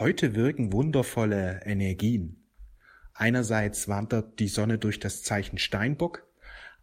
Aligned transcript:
Heute 0.00 0.36
wirken 0.36 0.72
wundervolle 0.72 1.62
Energien. 1.64 2.46
Einerseits 3.14 3.88
wandert 3.88 4.38
die 4.38 4.46
Sonne 4.46 4.78
durch 4.78 5.00
das 5.00 5.24
Zeichen 5.24 5.58
Steinbock, 5.58 6.24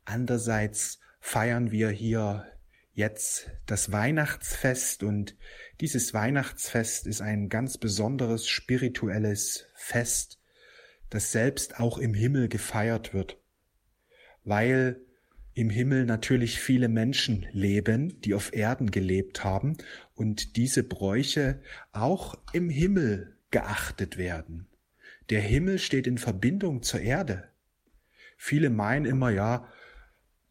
andererseits 0.03 0.99
feiern 1.21 1.71
wir 1.71 1.91
hier 1.91 2.45
jetzt 2.91 3.51
das 3.67 3.93
Weihnachtsfest. 3.93 5.01
Und 5.01 5.37
dieses 5.79 6.13
Weihnachtsfest 6.13 7.07
ist 7.07 7.21
ein 7.21 7.47
ganz 7.47 7.77
besonderes 7.77 8.49
spirituelles 8.49 9.65
Fest, 9.75 10.41
das 11.09 11.31
selbst 11.31 11.79
auch 11.79 11.99
im 11.99 12.13
Himmel 12.13 12.49
gefeiert 12.49 13.13
wird, 13.13 13.41
weil 14.43 15.04
im 15.55 15.69
Himmel 15.69 16.05
natürlich 16.05 16.59
viele 16.59 16.89
Menschen 16.89 17.45
leben, 17.53 18.19
die 18.21 18.33
auf 18.33 18.53
Erden 18.53 18.91
gelebt 18.91 19.43
haben 19.45 19.77
und 20.13 20.57
diese 20.57 20.83
Bräuche 20.83 21.61
auch 21.93 22.35
im 22.51 22.69
Himmel 22.69 23.37
geachtet 23.51 24.17
werden. 24.17 24.67
Der 25.29 25.39
Himmel 25.39 25.79
steht 25.79 26.07
in 26.07 26.17
Verbindung 26.17 26.83
zur 26.83 26.99
Erde. 26.99 27.45
Viele 28.37 28.69
meinen 28.69 29.05
immer, 29.05 29.29
ja, 29.29 29.67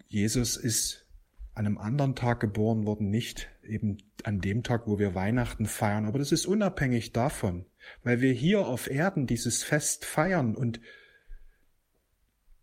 Jesus 0.07 0.57
ist 0.57 1.07
an 1.53 1.67
einem 1.67 1.79
anderen 1.79 2.17
Tag 2.17 2.41
geboren 2.41 2.87
worden, 2.87 3.11
nicht 3.11 3.51
eben 3.63 3.99
an 4.25 4.41
dem 4.41 4.63
Tag, 4.63 4.87
wo 4.87 4.99
wir 4.99 5.15
Weihnachten 5.15 5.67
feiern. 5.67 6.07
Aber 6.07 6.19
das 6.19 6.33
ist 6.33 6.47
unabhängig 6.47 7.13
davon, 7.13 7.67
weil 8.03 8.23
wir 8.23 8.33
hier 8.33 8.67
auf 8.67 8.91
Erden 8.91 9.27
dieses 9.27 9.63
Fest 9.63 10.07
feiern 10.07 10.57
und 10.57 10.81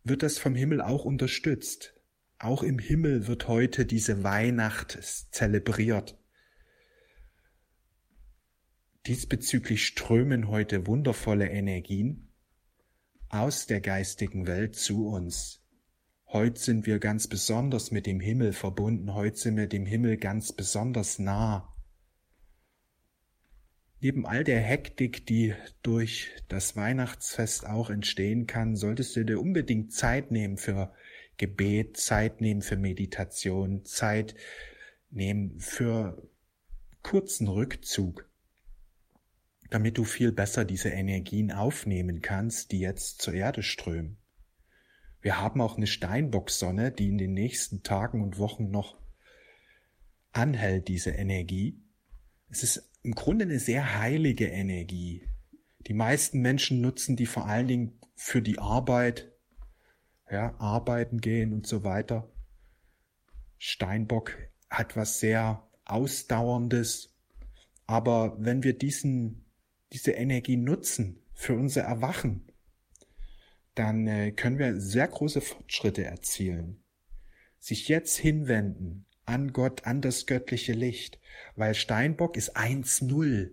wird 0.04 0.24
das 0.24 0.40
vom 0.40 0.56
Himmel 0.56 0.82
auch 0.82 1.06
unterstützt. 1.06 2.01
Auch 2.42 2.64
im 2.64 2.80
Himmel 2.80 3.28
wird 3.28 3.48
heute 3.48 3.86
diese 3.86 4.24
Weihnacht 4.24 4.98
zelebriert. 5.30 6.18
Diesbezüglich 9.06 9.86
strömen 9.86 10.48
heute 10.48 10.88
wundervolle 10.88 11.48
Energien 11.50 12.34
aus 13.30 13.68
der 13.68 13.80
geistigen 13.80 14.48
Welt 14.48 14.76
zu 14.76 15.08
uns. 15.10 15.64
Heute 16.26 16.60
sind 16.60 16.88
wir 16.88 16.98
ganz 16.98 17.28
besonders 17.28 17.92
mit 17.92 18.08
dem 18.08 18.20
Himmel 18.20 18.54
verbunden, 18.54 19.14
heute 19.14 19.38
sind 19.38 19.58
wir 19.58 19.68
dem 19.68 19.86
Himmel 19.86 20.18
ganz 20.18 20.52
besonders 20.52 21.20
nah. 21.20 21.72
Neben 24.00 24.26
all 24.26 24.44
der 24.44 24.62
Hektik, 24.62 25.28
die 25.28 25.54
durch 25.84 26.32
das 26.48 26.76
Weihnachtsfest 26.76 27.68
auch 27.68 27.92
entstehen 27.92 28.48
kann, 28.48 28.76
solltest 28.76 29.16
du 29.16 29.26
dir 29.26 29.40
unbedingt 29.40 29.94
Zeit 29.94 30.32
nehmen 30.32 30.58
für 30.58 30.92
Gebet, 31.42 31.98
Zeit 31.98 32.40
nehmen 32.40 32.62
für 32.62 32.78
Meditation, 32.78 33.84
Zeit 33.84 34.36
nehmen 35.10 35.60
für 35.60 36.30
kurzen 37.02 37.48
Rückzug, 37.48 38.30
damit 39.72 39.98
du 39.98 40.04
viel 40.04 40.32
besser 40.32 40.66
diese 40.66 40.90
Energien 40.90 41.52
aufnehmen 41.52 42.22
kannst, 42.22 42.72
die 42.72 42.80
jetzt 42.80 43.24
zur 43.24 43.34
Erde 43.34 43.64
strömen. 43.64 44.18
Wir 45.20 45.42
haben 45.42 45.62
auch 45.62 45.78
eine 45.78 45.88
Steinbocksonne, 45.88 46.92
die 46.92 47.10
in 47.10 47.18
den 47.18 47.34
nächsten 47.34 47.82
Tagen 47.82 48.22
und 48.22 48.38
Wochen 48.38 48.70
noch 48.70 49.00
anhält, 50.34 50.90
diese 50.90 51.10
Energie. 51.10 51.82
Es 52.50 52.62
ist 52.62 52.92
im 53.02 53.16
Grunde 53.16 53.46
eine 53.46 53.58
sehr 53.58 53.98
heilige 53.98 54.46
Energie. 54.46 55.28
Die 55.88 55.96
meisten 55.96 56.40
Menschen 56.42 56.82
nutzen 56.82 57.16
die 57.16 57.26
vor 57.26 57.48
allen 57.48 57.68
Dingen 57.68 58.00
für 58.14 58.44
die 58.44 58.60
Arbeit, 58.60 59.31
ja, 60.32 60.56
arbeiten 60.60 61.20
gehen 61.20 61.54
und 61.54 61.68
so 61.68 61.84
weiter. 61.84 62.30
Steinbock 63.58 64.38
hat 64.70 64.96
was 64.96 65.20
sehr 65.20 65.68
Ausdauerndes. 65.86 67.14
Aber 67.86 68.38
wenn 68.40 68.64
wir 68.64 68.78
diesen, 68.78 69.46
diese 69.92 70.12
Energie 70.12 70.58
nutzen 70.58 71.22
für 71.34 71.54
unser 71.54 71.82
Erwachen, 71.82 72.48
dann 73.76 74.08
äh, 74.08 74.32
können 74.32 74.58
wir 74.58 74.80
sehr 74.80 75.08
große 75.08 75.42
Fortschritte 75.42 76.06
erzielen. 76.06 76.84
Sich 77.60 77.88
jetzt 77.88 78.18
hinwenden 78.18 79.06
an 79.26 79.54
Gott, 79.54 79.86
an 79.86 80.02
das 80.02 80.26
göttliche 80.26 80.74
Licht, 80.74 81.20
weil 81.56 81.76
Steinbock 81.76 82.38
ist 82.38 82.58
1-0. 82.58 83.52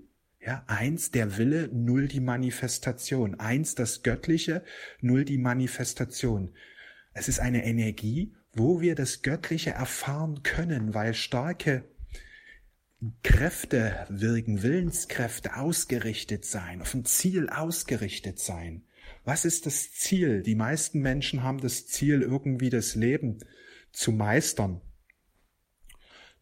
Ja, 0.49 0.65
eins 0.67 1.11
der 1.11 1.37
Wille, 1.37 1.69
null 1.75 2.09
die 2.09 2.21
Manifestation. 2.21 3.39
Eins 3.39 3.75
das 3.75 4.03
Göttliche, 4.03 4.65
null 5.03 5.27
die 5.27 5.37
Manifestation. 5.37 6.55
Es 7.13 7.29
ist 7.29 7.39
eine 7.39 7.67
Energie, 7.67 8.33
wo 8.55 8.81
wir 8.81 8.95
das 8.95 9.21
Göttliche 9.21 9.73
erfahren 9.73 10.43
können, 10.43 10.95
weil 10.95 11.13
starke 11.13 11.85
Kräfte 13.23 14.07
wirken, 14.09 14.63
Willenskräfte 14.63 15.55
ausgerichtet 15.55 16.47
sein, 16.47 16.81
auf 16.81 16.95
ein 16.95 17.05
Ziel 17.05 17.51
ausgerichtet 17.51 18.39
sein. 18.39 18.87
Was 19.27 19.45
ist 19.45 19.67
das 19.67 19.93
Ziel? 19.93 20.43
Die 20.43 20.55
meisten 20.55 21.01
Menschen 21.01 21.43
haben 21.43 21.61
das 21.61 21.87
Ziel, 21.89 22.23
irgendwie 22.23 22.71
das 22.71 22.95
Leben 22.95 23.37
zu 23.93 24.13
meistern 24.13 24.81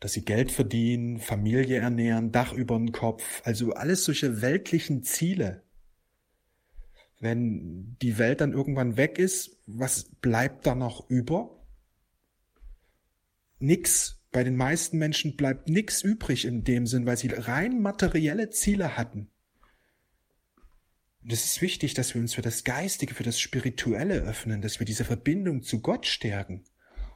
dass 0.00 0.12
sie 0.12 0.24
Geld 0.24 0.52
verdienen, 0.52 1.18
Familie 1.18 1.78
ernähren, 1.78 2.32
Dach 2.32 2.52
über 2.52 2.76
den 2.76 2.92
Kopf, 2.92 3.42
also 3.44 3.72
alles 3.72 4.04
solche 4.04 4.42
weltlichen 4.42 5.02
Ziele. 5.02 5.62
Wenn 7.18 7.96
die 8.02 8.18
Welt 8.18 8.40
dann 8.40 8.52
irgendwann 8.52 8.96
weg 8.96 9.18
ist, 9.18 9.58
was 9.66 10.04
bleibt 10.20 10.66
da 10.66 10.74
noch 10.74 11.08
über? 11.08 11.64
Nix. 13.58 14.22
Bei 14.32 14.44
den 14.44 14.56
meisten 14.56 14.98
Menschen 14.98 15.34
bleibt 15.36 15.68
nix 15.68 16.02
übrig 16.02 16.44
in 16.44 16.62
dem 16.62 16.86
Sinn, 16.86 17.06
weil 17.06 17.16
sie 17.16 17.28
rein 17.28 17.80
materielle 17.80 18.50
Ziele 18.50 18.98
hatten. 18.98 19.30
Und 21.22 21.32
es 21.32 21.44
ist 21.44 21.62
wichtig, 21.62 21.94
dass 21.94 22.14
wir 22.14 22.20
uns 22.20 22.34
für 22.34 22.42
das 22.42 22.62
Geistige, 22.62 23.14
für 23.14 23.22
das 23.22 23.40
Spirituelle 23.40 24.20
öffnen, 24.20 24.60
dass 24.60 24.78
wir 24.78 24.84
diese 24.84 25.04
Verbindung 25.04 25.62
zu 25.62 25.80
Gott 25.80 26.06
stärken. 26.06 26.64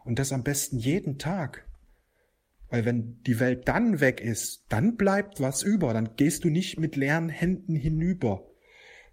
Und 0.05 0.19
das 0.19 0.33
am 0.33 0.43
besten 0.43 0.79
jeden 0.79 1.19
Tag. 1.19 1.70
Weil 2.71 2.85
wenn 2.85 3.21
die 3.25 3.41
Welt 3.41 3.67
dann 3.67 4.01
weg 4.01 4.21
ist, 4.21 4.65
dann 4.69 4.97
bleibt 4.97 5.41
was 5.41 5.63
über, 5.63 5.93
dann 5.93 6.17
gehst 6.17 6.45
du 6.45 6.51
nicht 6.51 6.79
mit 6.79 6.97
leeren 6.97 7.29
Händen 7.29 7.75
hinüber. 7.75 8.47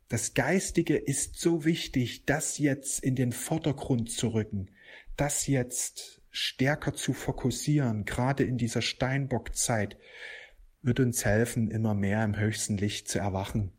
Das 0.09 0.35
Geistige 0.35 0.95
ist 0.95 1.37
so 1.39 1.65
wichtig, 1.65 2.25
das 2.25 2.59
jetzt 2.59 3.03
in 3.03 3.15
den 3.15 3.31
Vordergrund 3.33 4.11
zu 4.11 4.29
rücken, 4.29 4.69
das 5.17 5.47
jetzt 5.47 6.21
stärker 6.29 6.93
zu 6.93 7.13
fokussieren, 7.13 8.05
gerade 8.05 8.43
in 8.43 8.57
dieser 8.57 8.81
Steinbockzeit, 8.81 9.97
wird 10.83 10.99
uns 10.99 11.25
helfen, 11.25 11.69
immer 11.71 11.95
mehr 11.95 12.23
im 12.23 12.39
höchsten 12.39 12.77
Licht 12.77 13.09
zu 13.09 13.19
erwachen. 13.19 13.71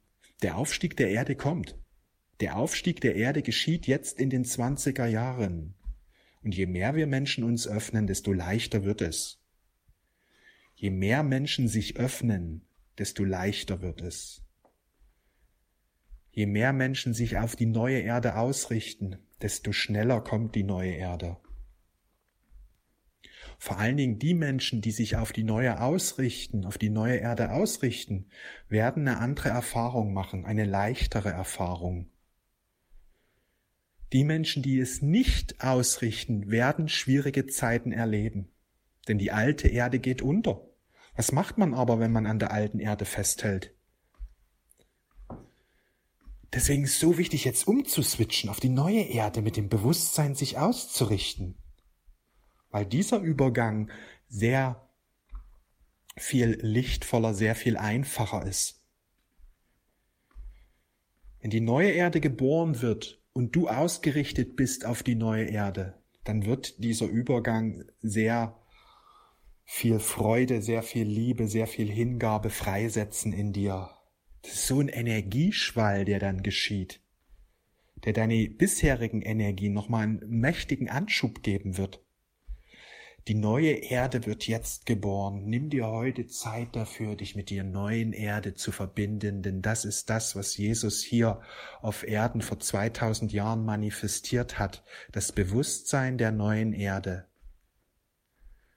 Der 0.42 0.58
Aufstieg 0.58 0.96
der 0.96 1.10
Erde 1.10 1.36
kommt. 1.36 1.78
Der 2.40 2.56
Aufstieg 2.56 3.00
der 3.00 3.14
Erde 3.14 3.42
geschieht 3.42 3.86
jetzt 3.86 4.20
in 4.20 4.28
den 4.28 4.44
20er 4.44 5.06
Jahren. 5.06 5.74
Und 6.42 6.54
je 6.54 6.66
mehr 6.66 6.94
wir 6.94 7.06
Menschen 7.06 7.44
uns 7.44 7.66
öffnen, 7.66 8.06
desto 8.06 8.32
leichter 8.32 8.84
wird 8.84 9.00
es. 9.00 9.40
Je 10.80 10.90
mehr 10.90 11.24
Menschen 11.24 11.66
sich 11.66 11.96
öffnen, 11.96 12.62
desto 12.98 13.24
leichter 13.24 13.82
wird 13.82 14.00
es. 14.00 14.44
Je 16.30 16.46
mehr 16.46 16.72
Menschen 16.72 17.14
sich 17.14 17.36
auf 17.36 17.56
die 17.56 17.66
neue 17.66 17.98
Erde 17.98 18.36
ausrichten, 18.36 19.18
desto 19.42 19.72
schneller 19.72 20.20
kommt 20.20 20.54
die 20.54 20.62
neue 20.62 20.92
Erde. 20.92 21.36
Vor 23.58 23.78
allen 23.78 23.96
Dingen 23.96 24.20
die 24.20 24.34
Menschen, 24.34 24.80
die 24.80 24.92
sich 24.92 25.16
auf 25.16 25.32
die 25.32 25.42
neue 25.42 25.80
ausrichten, 25.80 26.64
auf 26.64 26.78
die 26.78 26.90
neue 26.90 27.16
Erde 27.16 27.50
ausrichten, 27.50 28.26
werden 28.68 29.08
eine 29.08 29.18
andere 29.18 29.48
Erfahrung 29.48 30.14
machen, 30.14 30.44
eine 30.44 30.64
leichtere 30.64 31.30
Erfahrung. 31.30 32.08
Die 34.12 34.22
Menschen, 34.22 34.62
die 34.62 34.78
es 34.78 35.02
nicht 35.02 35.60
ausrichten, 35.60 36.52
werden 36.52 36.88
schwierige 36.88 37.46
Zeiten 37.46 37.90
erleben, 37.90 38.52
denn 39.08 39.18
die 39.18 39.32
alte 39.32 39.66
Erde 39.66 39.98
geht 39.98 40.22
unter. 40.22 40.67
Was 41.18 41.32
macht 41.32 41.58
man 41.58 41.74
aber, 41.74 41.98
wenn 41.98 42.12
man 42.12 42.26
an 42.26 42.38
der 42.38 42.52
alten 42.52 42.78
Erde 42.78 43.04
festhält? 43.04 43.74
Deswegen 46.52 46.84
ist 46.84 46.92
es 46.92 47.00
so 47.00 47.18
wichtig, 47.18 47.44
jetzt 47.44 47.66
umzuswitchen 47.66 48.48
auf 48.48 48.60
die 48.60 48.68
neue 48.68 49.00
Erde 49.02 49.42
mit 49.42 49.56
dem 49.56 49.68
Bewusstsein, 49.68 50.36
sich 50.36 50.58
auszurichten. 50.58 51.56
Weil 52.70 52.86
dieser 52.86 53.18
Übergang 53.18 53.90
sehr 54.28 54.88
viel 56.16 56.56
lichtvoller, 56.62 57.34
sehr 57.34 57.56
viel 57.56 57.76
einfacher 57.76 58.46
ist. 58.46 58.80
Wenn 61.40 61.50
die 61.50 61.60
neue 61.60 61.90
Erde 61.90 62.20
geboren 62.20 62.80
wird 62.80 63.20
und 63.32 63.56
du 63.56 63.66
ausgerichtet 63.66 64.54
bist 64.54 64.86
auf 64.86 65.02
die 65.02 65.16
neue 65.16 65.46
Erde, 65.46 66.00
dann 66.22 66.46
wird 66.46 66.78
dieser 66.78 67.06
Übergang 67.06 67.82
sehr 68.02 68.56
viel 69.70 70.00
Freude, 70.00 70.62
sehr 70.62 70.82
viel 70.82 71.06
Liebe, 71.06 71.46
sehr 71.46 71.66
viel 71.66 71.90
Hingabe 71.90 72.48
freisetzen 72.48 73.34
in 73.34 73.52
dir. 73.52 73.90
Das 74.40 74.54
ist 74.54 74.66
so 74.66 74.80
ein 74.80 74.88
Energieschwall, 74.88 76.06
der 76.06 76.18
dann 76.18 76.42
geschieht, 76.42 77.00
der 78.02 78.14
deine 78.14 78.48
bisherigen 78.48 79.20
Energien 79.20 79.74
nochmal 79.74 80.04
einen 80.04 80.20
mächtigen 80.26 80.88
Anschub 80.88 81.42
geben 81.42 81.76
wird. 81.76 82.02
Die 83.28 83.34
neue 83.34 83.72
Erde 83.72 84.24
wird 84.24 84.48
jetzt 84.48 84.86
geboren. 84.86 85.44
Nimm 85.44 85.68
dir 85.68 85.86
heute 85.86 86.26
Zeit 86.26 86.74
dafür, 86.74 87.14
dich 87.14 87.36
mit 87.36 87.50
der 87.50 87.62
neuen 87.62 88.14
Erde 88.14 88.54
zu 88.54 88.72
verbinden, 88.72 89.42
denn 89.42 89.60
das 89.60 89.84
ist 89.84 90.08
das, 90.08 90.34
was 90.34 90.56
Jesus 90.56 91.02
hier 91.02 91.42
auf 91.82 92.08
Erden 92.08 92.40
vor 92.40 92.58
2000 92.58 93.34
Jahren 93.34 93.66
manifestiert 93.66 94.58
hat. 94.58 94.82
Das 95.12 95.30
Bewusstsein 95.30 96.16
der 96.16 96.32
neuen 96.32 96.72
Erde. 96.72 97.28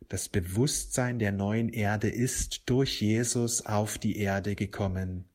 Das 0.10 0.30
Bewusstsein 0.30 1.20
der 1.20 1.32
neuen 1.32 1.70
Erde 1.70 2.10
ist 2.10 2.70
durch 2.70 3.02
Jesus 3.02 3.66
auf 3.66 3.98
die 3.98 4.18
Erde 4.18 4.56
gekommen. 4.56 5.26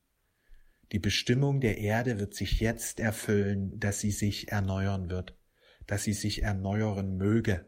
Die 0.91 0.99
Bestimmung 0.99 1.59
der 1.59 1.79
Erde 1.79 2.19
wird 2.19 2.33
sich 2.33 2.59
jetzt 2.59 2.99
erfüllen, 2.99 3.79
dass 3.79 3.99
sie 3.99 4.11
sich 4.11 4.51
erneuern 4.51 5.09
wird, 5.09 5.35
dass 5.85 6.03
sie 6.03 6.13
sich 6.13 6.43
erneuern 6.43 7.17
möge. 7.17 7.65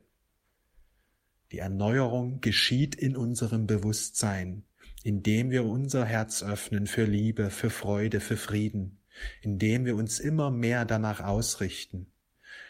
Die 1.51 1.59
Erneuerung 1.59 2.41
geschieht 2.41 2.95
in 2.95 3.17
unserem 3.17 3.65
Bewusstsein, 3.65 4.63
indem 5.03 5.49
wir 5.49 5.65
unser 5.65 6.05
Herz 6.05 6.43
öffnen 6.43 6.85
für 6.85 7.05
Liebe, 7.05 7.49
für 7.49 7.69
Freude, 7.69 8.19
für 8.19 8.37
Frieden, 8.37 8.99
indem 9.41 9.85
wir 9.85 9.95
uns 9.95 10.19
immer 10.19 10.51
mehr 10.51 10.85
danach 10.85 11.21
ausrichten. 11.21 12.07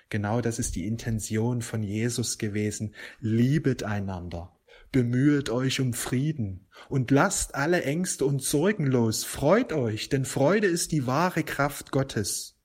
Genau 0.09 0.41
das 0.41 0.57
ist 0.57 0.75
die 0.75 0.87
Intention 0.87 1.61
von 1.61 1.83
Jesus 1.83 2.37
gewesen. 2.37 2.95
Liebet 3.19 3.83
einander, 3.83 4.57
bemühet 4.91 5.49
euch 5.49 5.79
um 5.79 5.93
Frieden 5.93 6.67
und 6.89 7.11
lasst 7.11 7.53
alle 7.53 7.83
Ängste 7.83 8.25
und 8.25 8.41
Sorgen 8.41 8.87
los. 8.87 9.23
Freut 9.23 9.71
euch, 9.71 10.09
denn 10.09 10.25
Freude 10.25 10.67
ist 10.67 10.91
die 10.91 11.05
wahre 11.05 11.43
Kraft 11.43 11.91
Gottes. 11.91 12.55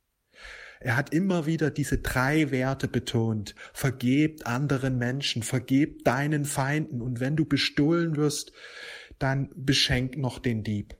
Er 0.81 0.97
hat 0.97 1.15
immer 1.15 1.47
wieder 1.47 1.71
diese 1.71 1.99
drei 1.99 2.51
Werte 2.51 2.89
betont. 2.89 3.55
Vergebt 3.73 4.47
anderen 4.47 4.99
Menschen, 4.99 5.43
vergebt 5.43 6.07
deinen 6.07 6.45
Feinden 6.45 7.01
und 7.01 7.21
wenn 7.21 7.37
du 7.37 7.47
bestohlen 7.47 8.17
wirst, 8.17 8.53
dann 9.19 9.51
beschenk 9.55 10.17
noch 10.17 10.39
den 10.39 10.63
Dieb. 10.63 10.97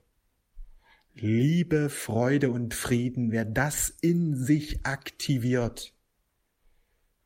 Liebe, 1.13 1.89
Freude 1.89 2.49
und 2.49 2.73
Frieden, 2.73 3.31
wer 3.31 3.45
das 3.45 3.89
in 3.89 4.35
sich 4.35 4.85
aktiviert, 4.85 5.94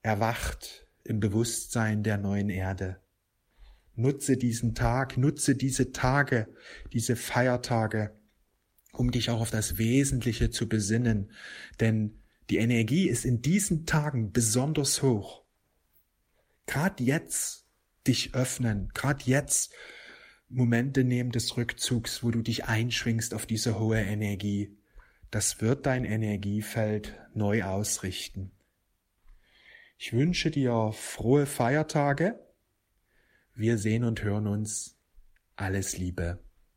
erwacht 0.10 0.88
im 1.04 1.20
Bewusstsein 1.20 2.02
der 2.02 2.18
neuen 2.18 2.50
Erde. 2.50 3.00
Nutze 3.94 4.38
diesen 4.38 4.74
Tag, 4.74 5.18
nutze 5.18 5.56
diese 5.56 5.92
Tage, 5.92 6.48
diese 6.94 7.16
Feiertage, 7.16 8.18
um 8.92 9.12
dich 9.12 9.30
auch 9.30 9.40
auf 9.40 9.52
das 9.52 9.78
Wesentliche 9.78 10.50
zu 10.50 10.68
besinnen, 10.68 11.32
denn 11.80 12.24
die 12.50 12.58
Energie 12.58 13.08
ist 13.08 13.24
in 13.24 13.44
diesen 13.44 13.86
Tagen 13.86 14.32
besonders 14.32 15.04
hoch. 15.04 15.44
Gerade 16.66 17.04
jetzt 17.04 17.68
dich 18.08 18.34
öffnen, 18.34 18.90
gerade 18.96 19.24
jetzt 19.26 19.72
Momente 20.48 21.04
nehmen 21.04 21.32
des 21.32 21.56
Rückzugs, 21.56 22.24
wo 22.24 22.32
du 22.32 22.42
dich 22.42 22.66
einschwingst 22.66 23.36
auf 23.36 23.46
diese 23.46 23.78
hohe 23.78 24.02
Energie. 24.02 24.76
Das 25.30 25.62
wird 25.62 25.86
dein 25.86 26.04
Energiefeld 26.04 27.16
neu 27.36 27.64
ausrichten. 27.64 28.52
Ich 30.02 30.14
wünsche 30.14 30.50
dir 30.50 30.94
frohe 30.94 31.46
Feiertage. 31.46 32.40
Wir 33.54 33.78
sehen 33.78 34.06
und 34.06 34.24
hören 34.24 34.48
uns. 34.48 34.98
Alles 35.58 35.98
Liebe. 35.98 36.40